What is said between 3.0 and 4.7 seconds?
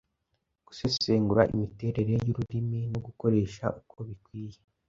gukoresha uko bikwiye